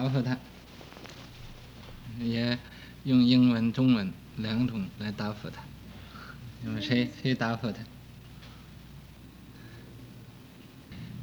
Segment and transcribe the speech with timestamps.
[0.00, 0.38] 答复他，
[2.20, 2.58] 也
[3.04, 5.60] 用英文、中文两种来答复他。
[6.62, 7.80] 你们谁谁答复他？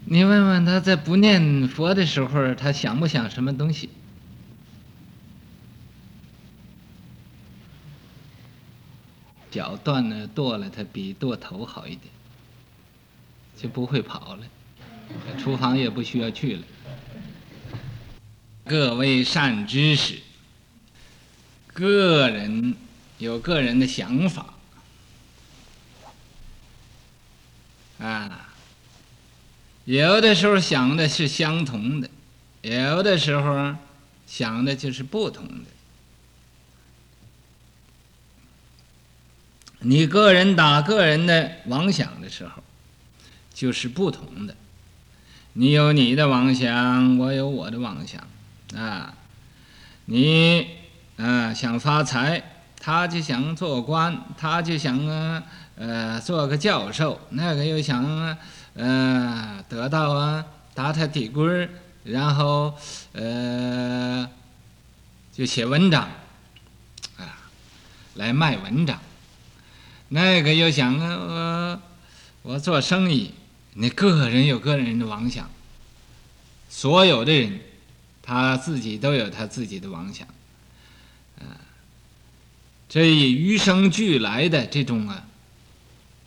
[0.05, 3.89] 你问问他在不念佛的时候，他想不想什么东西？
[9.49, 12.13] 脚断了剁了，他比剁头好一点，
[13.57, 14.45] 就不会跑了，
[15.39, 16.61] 厨房也不需要去了。
[18.67, 20.19] 各位善知识，
[21.71, 22.75] 个人
[23.17, 24.53] 有个人的想法，
[27.99, 28.49] 啊，
[29.85, 32.09] 有的时候想的是相同的，
[32.61, 33.73] 有的时候
[34.25, 35.65] 想的就是不同的。
[39.79, 42.61] 你个人打个人的妄想的时候，
[43.53, 44.53] 就是不同的。
[45.53, 48.27] 你有你的妄想，我有我的妄想，
[48.75, 49.13] 啊，
[50.05, 50.67] 你
[51.17, 52.43] 啊想发财，
[52.79, 55.43] 他就想做官，他就想啊
[55.77, 58.37] 呃做个教授，那个又想
[58.73, 61.69] 呃得到啊打他底棍，
[62.03, 62.73] 然后
[63.13, 64.29] 呃
[65.33, 66.09] 就写文章，
[67.17, 67.39] 啊
[68.15, 68.99] 来卖文章。
[70.09, 71.79] 那个又想啊，
[72.41, 73.33] 我我做生意，
[73.73, 75.49] 你个人有个人的妄想，
[76.69, 77.59] 所有的人，
[78.27, 80.27] 他自己都有他自己的妄想，
[81.39, 81.55] 啊，
[82.89, 85.23] 这与生俱来的这种啊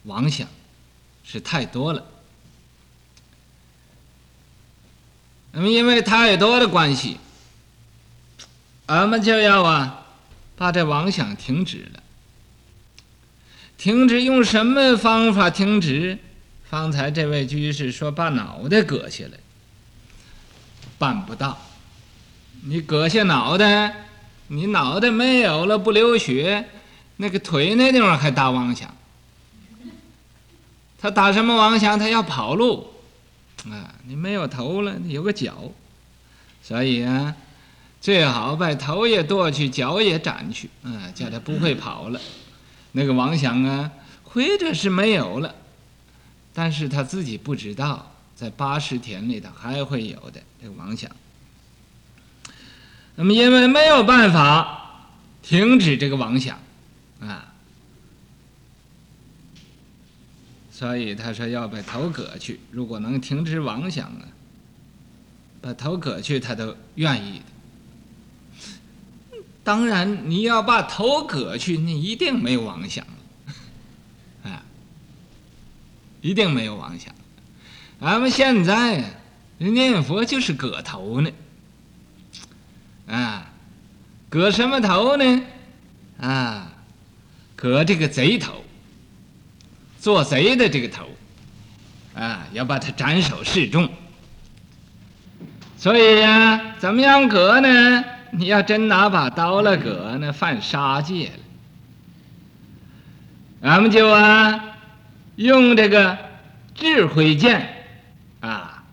[0.04, 0.48] 妄想
[1.22, 2.06] 是太多了。
[5.52, 7.18] 那么因为太多的关系，
[8.86, 10.06] 俺们就要啊
[10.56, 12.02] 把这妄想停止了。
[13.76, 16.18] 停止用什么方法停止？
[16.70, 19.32] 方才这位居士说把脑袋割下来，
[20.96, 21.60] 办不到。
[22.62, 23.94] 你割下脑袋，
[24.48, 26.68] 你脑袋没有了不流血，
[27.16, 28.94] 那个腿那地方还打妄想。
[30.98, 31.98] 他打什么妄想？
[31.98, 32.86] 他要跑路
[33.70, 33.94] 啊！
[34.06, 35.72] 你没有头了，有个脚，
[36.62, 37.34] 所以啊，
[38.02, 42.20] 最好把头也剁去，脚也斩去，啊，叫他不会跑了。
[42.92, 43.90] 那个妄想啊，
[44.22, 45.54] 或者是没有了，
[46.52, 51.10] 但是他自己不知道，在八十田里头还会有的这个妄想。
[53.16, 55.06] 那么因为没有办法
[55.42, 56.58] 停止这个妄想
[57.20, 57.52] 啊，
[60.72, 62.60] 所以他说要把头割去。
[62.70, 64.24] 如果能停止妄想啊，
[65.60, 67.42] 把头割去，他都愿意。
[69.62, 73.06] 当然，你要把头割去，你一定没有妄想，
[74.42, 74.62] 啊，
[76.22, 77.14] 一定没有妄想。
[78.00, 79.04] 俺们现在
[79.58, 81.30] 念佛就是割头呢，
[83.10, 83.46] 啊，
[84.28, 85.42] 割什么头呢？
[86.20, 86.70] 啊，
[87.56, 88.64] 割这个贼头，
[89.98, 91.08] 做贼的这个头，
[92.14, 93.88] 啊，要把它斩首示众。
[95.76, 98.04] 所以呀，怎么样割呢？
[98.32, 101.32] 你要真拿把刀来割，那犯杀戒
[103.60, 103.68] 了。
[103.68, 104.76] 俺们就啊，
[105.34, 106.16] 用这个
[106.76, 107.86] 智慧剑
[108.38, 108.84] 啊，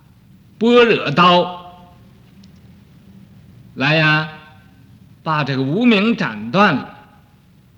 [0.58, 1.67] 般若刀
[3.78, 4.28] 来呀，
[5.22, 6.98] 把这个无名斩断了，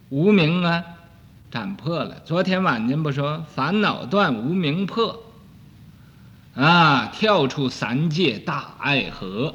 [0.07, 0.81] 无名啊，
[1.51, 2.21] 斩破了。
[2.23, 5.21] 昨天晚间不说烦恼断，无名破
[6.55, 9.53] 啊，跳出三界大爱河。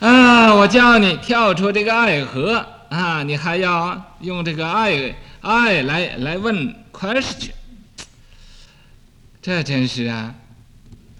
[0.00, 0.54] 啊！
[0.54, 3.22] 我叫你跳出这个爱河啊！
[3.22, 7.52] 你还要用这个爱爱来来问 question，
[9.40, 10.34] 这真是啊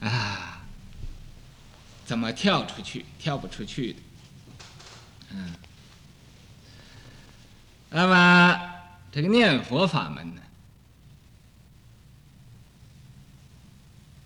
[0.01, 0.50] 啊！
[2.11, 3.07] 怎么跳出去？
[3.21, 3.99] 跳不出去的。
[5.31, 5.55] 嗯。
[7.89, 8.73] 那么
[9.13, 10.43] 这个念佛法门呢？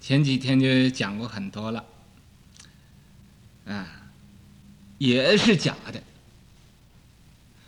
[0.01, 1.85] 前几天就讲过很多了，
[3.67, 3.87] 啊。
[4.97, 6.03] 也是假的，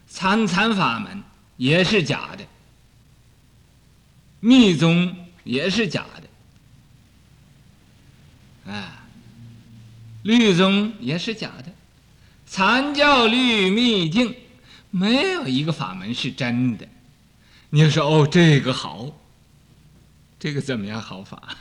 [0.08, 1.22] 参禅法门
[1.58, 2.46] 也是假的，
[4.40, 6.06] 密宗也是假
[8.64, 8.95] 的，啊，
[10.26, 11.72] 律宗也是假的，
[12.46, 14.34] 禅教、律、密、净，
[14.90, 16.88] 没有一个法门是真的。
[17.70, 19.12] 你要说哦，这个好，
[20.40, 21.56] 这个怎么样好法？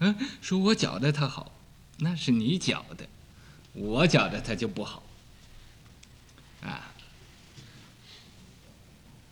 [0.00, 1.50] 嗯，说我觉得它好，
[1.96, 3.08] 那是你觉得。
[3.72, 5.02] 我觉得他就不好，
[6.62, 6.92] 啊，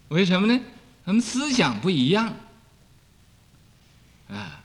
[0.09, 0.61] 为什么呢？
[1.05, 2.35] 他们思想不一样，
[4.29, 4.63] 啊，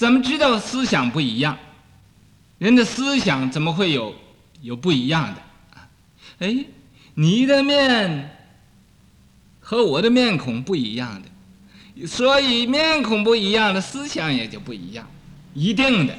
[0.00, 1.58] 怎么知道思想不一样？
[2.56, 4.14] 人的思想怎么会有
[4.62, 5.42] 有不一样的？
[6.38, 6.64] 哎，
[7.12, 8.34] 你的面
[9.60, 15.06] 和我的面孔不一样的，所以面孔不一样的思想也就不一样，
[15.52, 16.14] 一定的。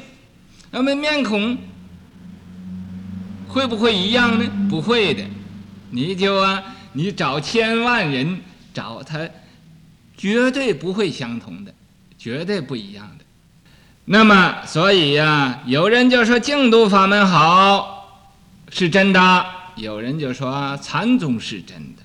[0.69, 1.57] 那么面孔
[3.48, 4.48] 会不会一样呢？
[4.69, 5.25] 不会的。
[5.89, 6.63] 你就啊，
[6.94, 8.39] 你找千万人
[8.75, 9.27] 找他，
[10.16, 11.74] 绝对不会相同的，
[12.16, 13.21] 绝对不一样的。
[14.06, 18.30] 那么，所以呀、有人就说净土法门好，
[18.69, 19.45] 是真的。
[19.75, 22.03] 有人就说禅宗是真的，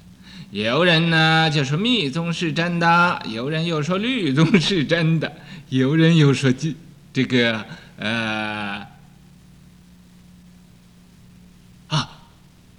[0.50, 5.32] 有人呢就说密宗是真的，有人又说律宗是真的，
[5.68, 6.74] 有人又说这
[7.12, 7.64] 这个
[7.98, 8.86] 呃
[11.88, 12.08] 啊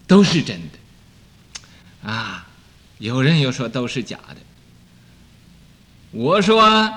[0.07, 2.47] 都是真的啊，
[2.99, 4.37] 有人又说都是假的。
[6.11, 6.89] 我说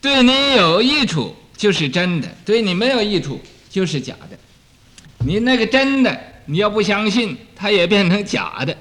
[0.00, 4.38] 对你有益处就是真的，对你没有益处就是假的。
[5.26, 6.26] 你那个真的。
[6.50, 8.74] 你要不相信，它也变成假的；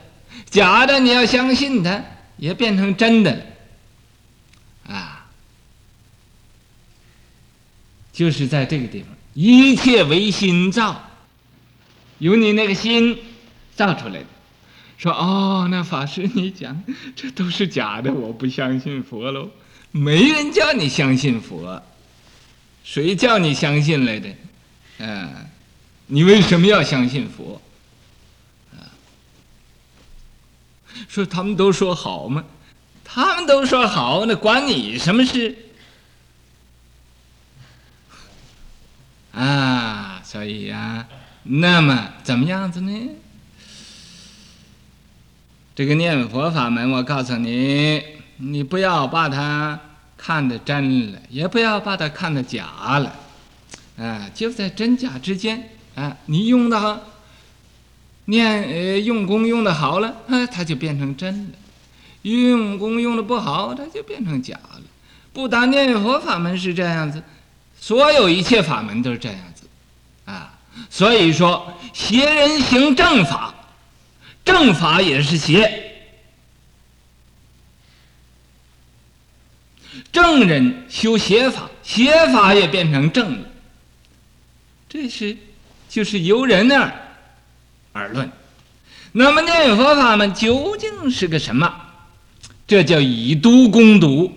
[0.49, 2.01] 假的，你要相信它，
[2.37, 3.43] 也变成真的了。
[4.87, 5.27] 啊，
[8.13, 11.09] 就是在这个地方，一切唯心造，
[12.19, 13.19] 由你那个心
[13.75, 14.25] 造出来的。
[14.97, 16.81] 说哦，那法师你讲
[17.17, 19.49] 这都是假的，我不相信佛喽。
[19.92, 21.81] 没人叫你相信佛，
[22.84, 24.30] 谁叫你相信来的？
[25.00, 25.48] 嗯。
[26.10, 27.62] 你为什么要相信佛？
[28.72, 28.88] 啊，
[31.10, 32.45] 说他们都说好吗？
[33.04, 35.57] 他们都说好，那关你什么事？
[39.34, 41.07] 啊，所以呀、啊，
[41.44, 43.10] 那么怎么样子呢？
[45.75, 48.01] 这个念佛法门，我告诉你，
[48.38, 49.80] 你不要把它
[50.16, 52.66] 看得真了，也不要把它看得假
[53.00, 53.16] 了，
[53.98, 55.72] 啊，就在真假之间。
[55.95, 57.00] 啊，你用的好，
[58.25, 61.51] 念呃用功用的好了，啊，它就变成真了；
[62.22, 64.81] 用功用的不好，它就变成假了。
[65.34, 67.24] 不但念佛法门是这样子，
[67.80, 69.68] 所有一切法门都是这样子，
[70.25, 70.54] 啊，
[70.88, 73.56] 所以说邪人行正法，
[74.45, 75.68] 正法也是邪；
[80.17, 83.47] 正人修邪法，邪法也变成正了。
[84.89, 85.37] 这是。
[85.89, 86.93] 就是由人那儿
[87.93, 88.29] 而论，
[89.13, 91.73] 那么念佛法门究竟是个什么？
[92.67, 94.31] 这叫以毒攻毒，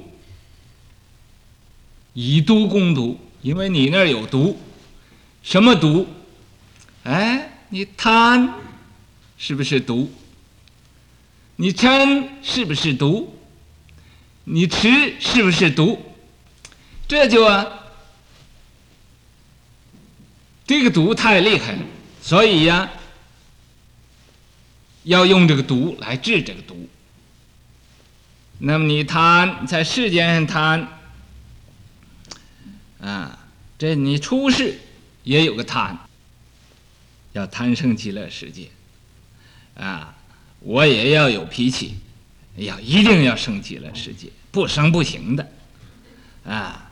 [2.14, 4.58] 以毒攻毒，因为你那儿有毒，
[5.42, 6.06] 什么毒？
[7.02, 8.54] 哎，你贪
[9.36, 10.10] 是不是毒？
[11.56, 13.34] 你嗔是不是毒？
[14.44, 16.14] 你吃是不是毒？
[17.08, 17.66] 这就啊。
[20.66, 21.82] 这个毒太厉害了，
[22.22, 22.88] 所以呀，
[25.02, 26.88] 要用这个毒来治这个毒。
[28.60, 30.88] 那么你贪在世间上贪，
[33.00, 33.36] 啊，
[33.76, 34.78] 这你出世
[35.24, 35.98] 也有个贪，
[37.32, 38.68] 要贪生极乐世界，
[39.74, 40.14] 啊，
[40.60, 41.96] 我也要有脾气，
[42.56, 45.50] 要一定要生极乐世界，不生不行的，
[46.44, 46.86] 啊。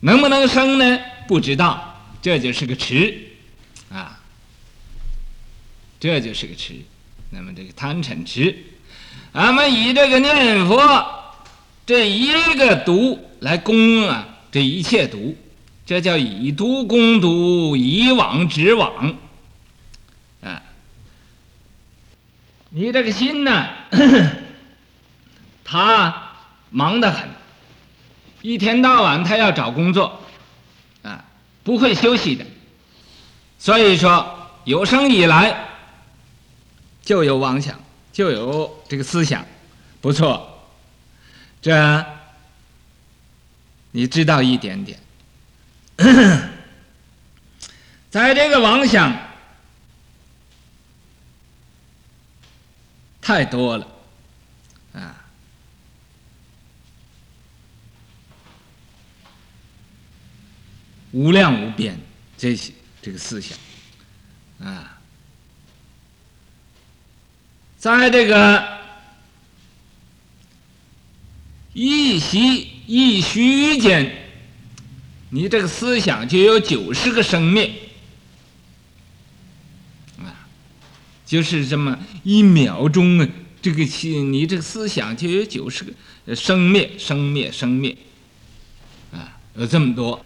[0.00, 0.98] 能不能生呢？
[1.28, 3.28] 不知道，这就是个池，
[3.88, 4.20] 啊，
[6.00, 6.74] 这就是个池。
[7.30, 8.64] 那么这个贪嗔痴，
[9.30, 10.76] 俺们以这个念佛
[11.86, 15.36] 这一个毒来攻啊，这一切毒，
[15.86, 19.16] 这叫以毒攻毒，以往止往，
[20.42, 20.62] 啊，
[22.74, 23.68] 你这个心呢，
[25.62, 26.30] 他
[26.70, 27.28] 忙得很。
[28.40, 30.20] 一天到晚，他要找工作，
[31.02, 31.22] 啊，
[31.62, 32.44] 不会休息的。
[33.58, 35.54] 所以说，有生以来
[37.02, 37.78] 就有妄想，
[38.10, 39.44] 就有这个思想，
[40.00, 40.48] 不错。
[41.60, 42.04] 这
[43.90, 44.98] 你知道一点点，
[48.10, 49.14] 在这个妄想
[53.22, 53.88] 太多了。
[54.92, 55.18] 啊。
[61.12, 61.94] 无量无边，
[62.38, 63.58] 这些这个思想，
[64.58, 64.98] 啊，
[67.76, 68.78] 在这个
[71.74, 74.30] 一息一虚间，
[75.28, 77.81] 你这个思想就有九十个生灭，
[81.32, 83.26] 就是这么一秒钟啊，
[83.62, 85.82] 这个心，你这个思想就有九十
[86.26, 87.96] 个生灭、生灭、生灭，
[89.12, 90.22] 啊，有这么多。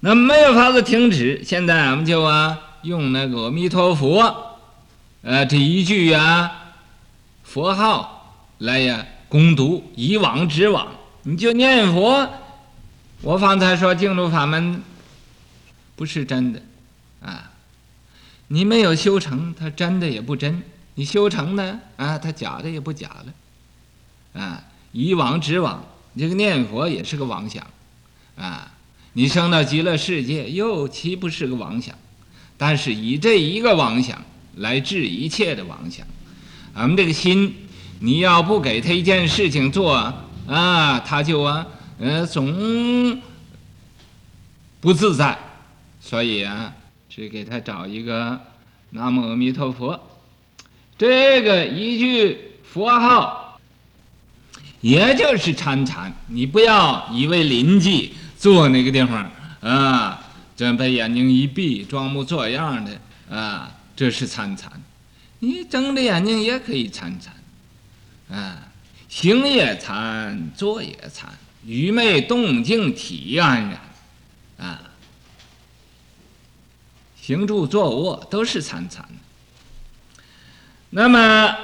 [0.00, 4.56] 那没有法子停止，现在俺们就啊，用那个阿弥陀佛，
[5.20, 6.72] 呃，这一句啊，
[7.42, 10.88] 佛号来呀，攻读，以往之往，
[11.24, 12.26] 你就念佛。
[13.20, 14.82] 我方才说净土法门
[15.94, 16.62] 不是真的，
[18.48, 20.62] 你没有修成，它真的也不真；
[20.94, 25.84] 你修成呢，啊，它假的也不假了，啊，以往直往，
[26.16, 27.66] 这个念佛也是个妄想，
[28.36, 28.72] 啊。
[29.18, 31.96] 你升到极乐世界，又岂不是个妄想？
[32.58, 34.22] 但是以这一个妄想
[34.56, 36.06] 来治一切的妄想，
[36.74, 37.54] 俺们这个心，
[38.00, 39.94] 你要不给他一件事情做
[40.46, 41.66] 啊，他就啊，
[41.98, 43.22] 呃，总
[44.82, 45.38] 不自在。
[45.98, 46.74] 所以啊，
[47.16, 48.38] 只给他找一个
[48.90, 49.98] 南无阿弥陀佛，
[50.98, 53.58] 这个一句佛号，
[54.82, 56.14] 也就是参禅。
[56.26, 58.12] 你不要以为临济。
[58.38, 59.30] 坐那个地方
[59.62, 60.22] 啊，
[60.54, 63.00] 准备眼睛一闭，装模作样的
[63.34, 64.70] 啊，这是参禅。
[65.38, 68.68] 你睁着眼睛也可以参禅，啊，
[69.08, 71.32] 行也参，坐也参，
[71.64, 73.80] 愚昧动静体安然，
[74.68, 74.82] 啊，
[77.26, 79.04] 行住坐卧都是参禅。
[80.90, 81.56] 那么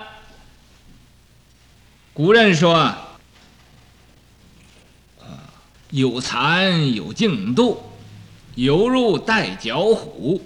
[2.13, 2.93] 古人说。
[5.91, 7.83] 有禅有净度，
[8.55, 10.41] 犹如带脚虎。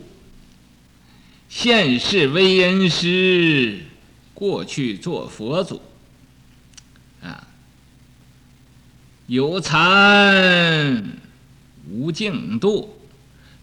[1.48, 3.84] 现世为人师，
[4.34, 5.80] 过去做佛祖。
[7.22, 7.46] 啊，
[9.28, 11.12] 有禅
[11.88, 12.95] 无净度，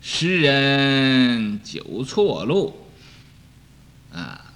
[0.06, 2.78] 诗人走错路。
[4.12, 4.54] 啊，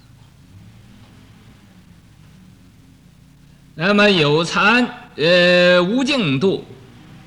[3.74, 6.64] 那么有禅呃无净度，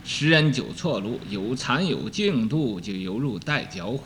[0.06, 4.04] 诗人走错路，有禅有净度，就犹如带脚虎。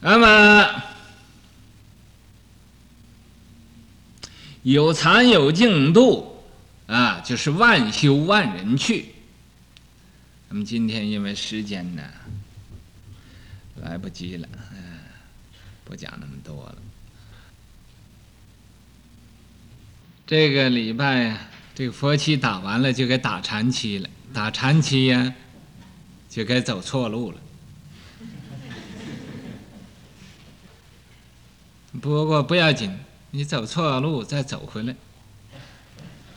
[0.00, 0.82] 那么
[4.62, 6.38] 有禅有净度
[6.86, 9.13] 啊，就是万修万人去。
[10.54, 12.02] 那么今天因为时间呢，
[13.82, 15.00] 来不及了，嗯，
[15.84, 16.76] 不讲那么多了。
[20.24, 21.48] 这个礼拜呀。
[21.74, 24.08] 这个佛七打完了，就该打禅七了。
[24.32, 25.34] 打禅七呀，
[26.28, 27.38] 就该走错路了。
[32.00, 32.96] 不过不要紧，
[33.32, 34.94] 你走错了路再走回来，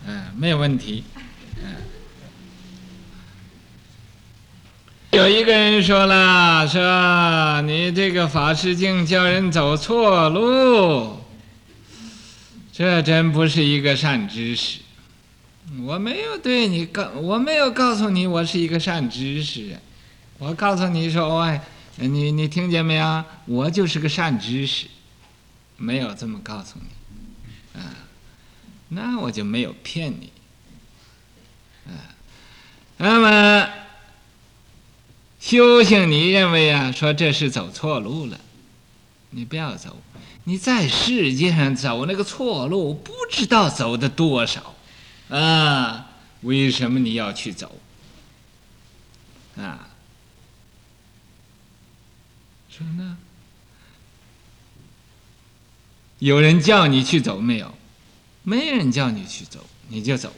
[0.07, 1.03] 嗯，没有问题。
[1.63, 1.75] 嗯，
[5.17, 11.19] 有一个人说了，说你这个法师经叫人走错路，
[12.71, 14.81] 这真不是一个善知识。
[15.81, 19.75] 我没有对你告，我没有告诉你我是一个善知识，
[20.37, 21.63] 我告诉你说，哎，
[21.95, 23.23] 你你听见没有？
[23.45, 24.85] 我就是个善知识，
[25.77, 27.89] 没有这么告诉你，啊，
[28.89, 30.31] 那我就没有骗你，
[31.87, 32.13] 啊，
[32.97, 33.67] 那么
[35.47, 38.37] 修行，你认为啊，说这是走错路了，
[39.29, 40.01] 你不要走，
[40.43, 44.75] 你在世界上走那个错路，不知道走的多少。
[45.29, 46.09] 啊，
[46.41, 47.79] 为什么你要去走？
[49.55, 49.87] 啊，
[52.69, 53.17] 说呢？
[56.19, 57.73] 有人叫你去走没有？
[58.43, 60.33] 没人叫你去走，你就走。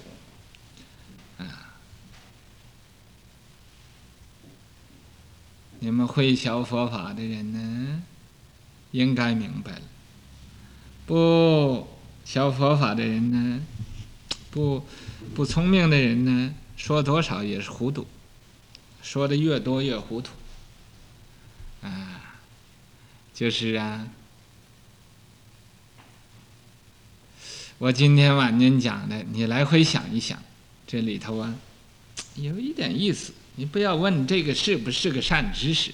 [5.79, 8.01] 你们会学佛法的人呢，
[8.91, 9.81] 应该明白了。
[11.05, 11.88] 不
[12.25, 13.62] 学佛法的人呢？
[14.51, 14.86] 不
[15.33, 18.05] 不聪明的人呢，说多少也是糊涂，
[19.01, 20.31] 说的越多越糊涂。
[21.81, 22.36] 啊，
[23.33, 24.07] 就是啊，
[27.77, 30.43] 我今天晚间讲的，你来回想一想，
[30.86, 31.55] 这里头啊，
[32.36, 33.33] 有一点意思。
[33.59, 35.91] 你不要问这个是不是个善知识，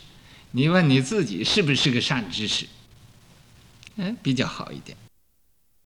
[0.52, 2.68] 你问你自己是不是个善知识，
[3.96, 4.96] 嗯，比较好一点。